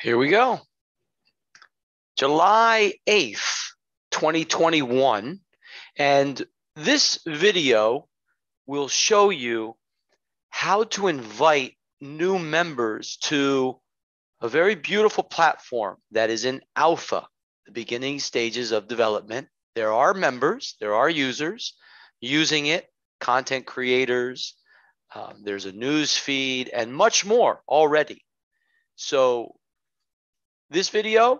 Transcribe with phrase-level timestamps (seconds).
[0.00, 0.60] Here we go.
[2.16, 3.74] July 8th,
[4.12, 5.40] 2021.
[5.98, 6.42] And
[6.74, 8.08] this video
[8.66, 9.76] will show you
[10.48, 13.78] how to invite new members to
[14.40, 17.26] a very beautiful platform that is in alpha,
[17.66, 19.48] the beginning stages of development.
[19.74, 21.74] There are members, there are users
[22.22, 22.86] using it,
[23.20, 24.54] content creators,
[25.14, 28.24] um, there's a news feed, and much more already.
[28.96, 29.59] So
[30.70, 31.38] this video I'm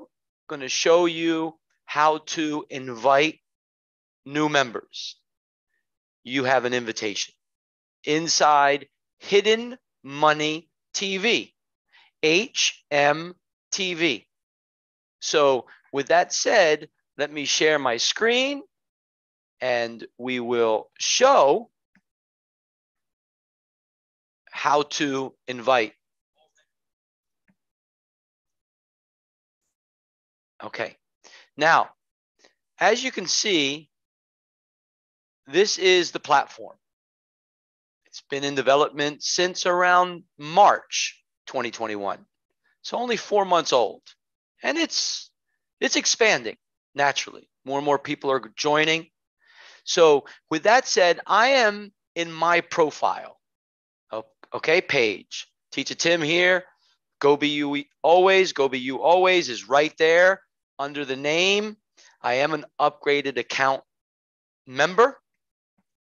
[0.49, 3.39] going to show you how to invite
[4.27, 5.17] new members.
[6.25, 7.33] You have an invitation
[8.05, 8.89] inside
[9.19, 11.53] Hidden Money TV,
[12.23, 13.35] HMTV.
[15.21, 18.63] So, with that said, let me share my screen
[19.61, 21.71] and we will show
[24.51, 25.93] how to invite
[30.63, 30.97] Okay.
[31.57, 31.91] Now,
[32.79, 33.89] as you can see,
[35.47, 36.77] this is the platform.
[38.07, 42.25] It's been in development since around March 2021.
[42.83, 44.03] So only four months old.
[44.63, 45.31] And it's
[45.81, 46.57] it's expanding
[46.95, 47.49] naturally.
[47.65, 49.09] More and more people are joining.
[49.85, 53.39] So with that said, I am in my profile.
[54.53, 55.47] Okay, page.
[55.71, 56.65] Teacher Tim here.
[57.21, 58.53] Go be you always.
[58.53, 60.41] Go be you always is right there
[60.81, 61.77] under the name.
[62.23, 63.83] I am an upgraded account
[64.67, 65.21] member.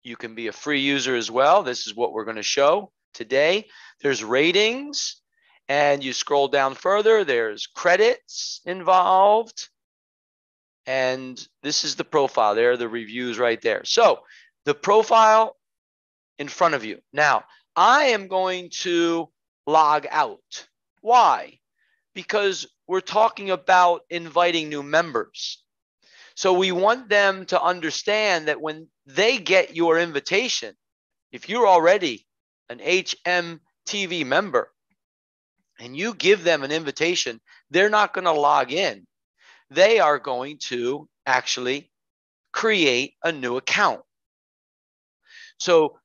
[0.04, 1.64] You can be a free user as well.
[1.64, 3.66] This is what we're going to show today.
[4.02, 5.20] There's ratings,
[5.68, 9.68] and you scroll down further, there's credits involved.
[10.86, 12.56] And this is the profile.
[12.56, 13.82] There are the reviews right there.
[13.84, 14.20] So
[14.64, 15.58] the profile
[16.38, 17.00] in front of you.
[17.12, 17.44] Now,
[17.76, 19.28] I am going to
[19.66, 20.68] log out.
[21.02, 21.60] Why?
[22.18, 25.64] Because we're talking about inviting new members.
[26.36, 30.74] So we want them to understand that when they get your invitation,
[31.32, 32.26] if you're already
[32.70, 34.72] an HMTV member
[35.80, 37.40] and you give them an invitation,
[37.70, 39.06] they're not going to log in.
[39.70, 41.92] They are going to actually
[42.52, 44.02] create a new account.
[45.60, 46.00] So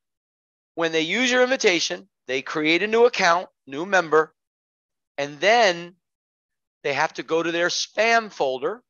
[0.74, 4.34] when they use your invitation, they create a new account, new member,
[5.16, 5.94] and then
[6.82, 8.82] they have to go to their spam folder,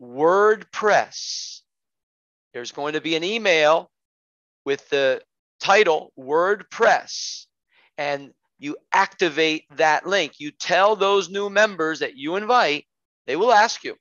[0.00, 1.60] WordPress.
[2.54, 3.90] There's going to be an email
[4.64, 5.20] with the
[5.60, 7.46] title WordPress,
[7.96, 10.34] and you activate that link.
[10.38, 12.86] You tell those new members that you invite,
[13.26, 13.96] they will ask you,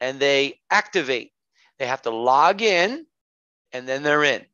[0.00, 1.32] and they activate.
[1.78, 3.06] They have to log in,
[3.72, 4.44] and then they're in.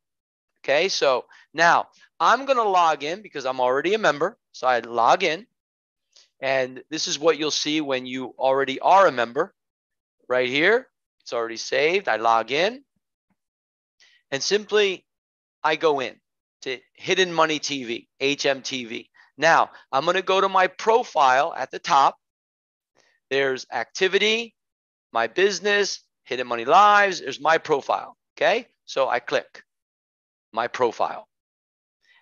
[0.63, 1.87] Okay, so now
[2.19, 4.37] I'm going to log in because I'm already a member.
[4.51, 5.45] So I log in.
[6.41, 9.53] And this is what you'll see when you already are a member.
[10.27, 10.87] Right here,
[11.21, 12.07] it's already saved.
[12.07, 12.83] I log in
[14.31, 15.05] and simply
[15.63, 16.15] I go in
[16.63, 19.07] to Hidden Money TV, HMTV.
[19.37, 22.17] Now, I'm going to go to my profile at the top.
[23.29, 24.55] There's activity,
[25.11, 27.19] my business, Hidden Money Lives.
[27.21, 28.17] There's my profile.
[28.37, 28.67] Okay.
[28.85, 29.63] So I click
[30.53, 31.27] my profile.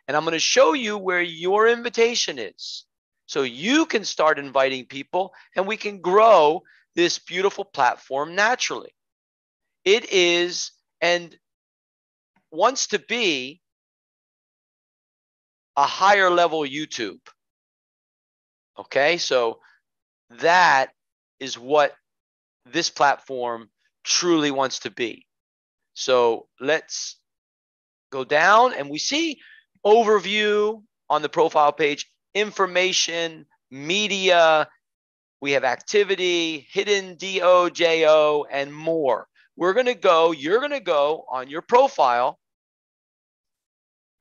[0.07, 2.85] And I'm going to show you where your invitation is.
[3.34, 6.62] So you can start inviting people and we can grow
[6.94, 8.94] this beautiful platform naturally.
[9.84, 10.72] It is
[11.02, 11.36] and
[12.52, 13.60] wants to be
[15.76, 17.22] a higher level YouTube.
[18.78, 19.62] Okay, so
[20.30, 20.92] that
[21.40, 21.96] is what
[22.68, 23.72] this platform
[24.04, 25.26] truly wants to be.
[25.96, 27.20] So let's
[28.12, 29.40] go down and we see
[29.84, 34.68] overview on the profile page information, media,
[35.42, 39.28] we have activity, hidden DOJO, and more.
[39.58, 42.40] We're going to go, you're going to go on your profile,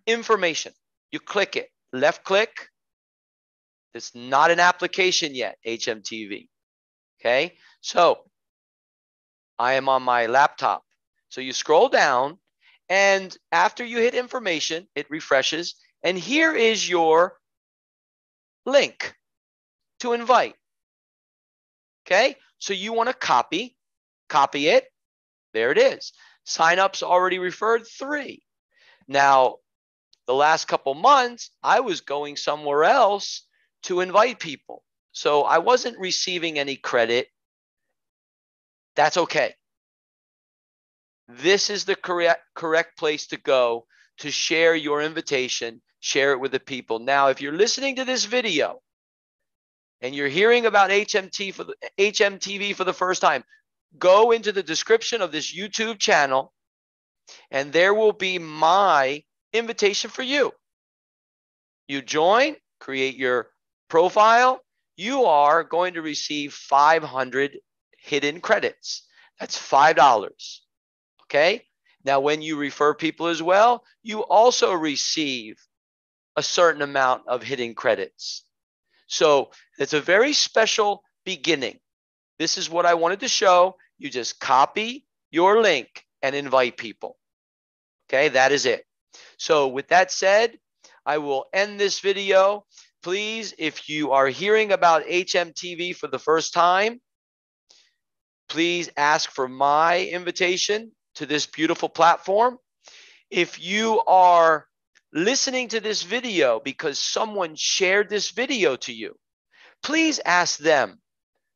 [0.07, 0.73] information.
[1.11, 2.69] You click it, left click.
[3.95, 6.49] It's not an application yet, HMTV.
[7.21, 7.53] Okay.
[7.83, 8.25] So
[9.59, 10.83] I am on my laptop.
[11.29, 12.39] So you scroll down,
[12.89, 15.77] and after you hit information, it refreshes.
[16.03, 17.35] And here is your
[18.65, 19.15] link
[20.01, 20.55] to invite.
[22.07, 23.77] Okay, so you want to copy,
[24.29, 24.87] copy it.
[25.53, 26.13] There it is.
[26.47, 28.43] Signups already referred three.
[29.07, 29.57] Now,
[30.27, 33.47] the last couple months, I was going somewhere else
[33.85, 34.83] to invite people.
[35.13, 37.29] So I wasn't receiving any credit.
[38.97, 39.55] That's okay.
[41.29, 43.87] This is the correct, correct place to go
[44.19, 46.99] to share your invitation share it with the people.
[46.99, 48.81] Now, if you're listening to this video
[50.01, 53.45] and you're hearing about HMT for the HMTV for the first time,
[53.99, 56.53] go into the description of this YouTube channel
[57.53, 59.23] and there will be my
[59.53, 60.53] invitation for you.
[61.87, 63.51] You join, create your
[63.89, 64.61] profile,
[64.97, 67.59] you are going to receive 500
[67.97, 69.07] hidden credits.
[69.39, 70.51] That's $5.
[71.25, 71.63] Okay.
[72.05, 75.65] Now, when you refer people as well, you also receive
[76.37, 78.45] a certain amount of hidden credits.
[79.07, 81.79] So it's a very special beginning.
[82.39, 83.77] This is what I wanted to show.
[83.99, 87.19] You just copy your link and invite people.
[88.09, 88.85] Okay, that is it.
[89.37, 90.59] So with that said,
[91.05, 92.65] I will end this video.
[93.03, 97.01] Please, if you are hearing about HMTV for the first time,
[98.49, 102.59] please ask for my invitation to this beautiful platform.
[103.31, 104.67] If you are
[105.13, 109.17] listening to this video because someone shared this video to you,
[109.83, 111.01] please ask them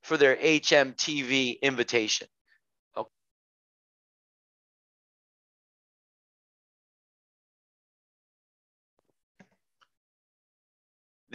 [0.03, 2.29] for their HMTV invitation.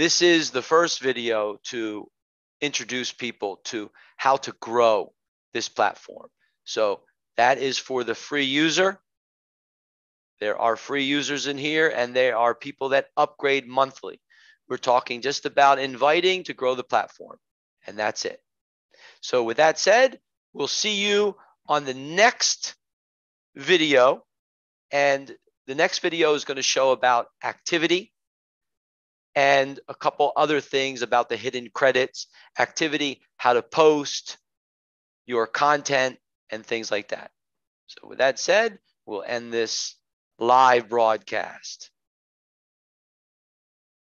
[0.02, 2.10] This is the first video to
[2.62, 5.14] introduce people to how to grow
[5.54, 6.30] this platform.
[6.64, 7.02] So
[7.38, 9.00] that is for the free user.
[10.42, 14.20] There are free users in here, and there are people that upgrade monthly.
[14.68, 17.38] We're talking just about inviting to grow the platform,
[17.86, 18.42] and that's it.
[19.22, 20.20] So, with that said,
[20.52, 22.76] we'll see you on the next
[23.56, 24.26] video.
[24.90, 25.32] And
[25.68, 28.12] the next video is going to show about activity
[29.36, 32.26] and a couple other things about the hidden credits,
[32.58, 34.40] activity, how to post
[35.28, 36.18] your content,
[36.50, 37.30] and things like that.
[37.86, 40.01] So, with that said, we'll end this
[40.42, 41.92] live broadcast.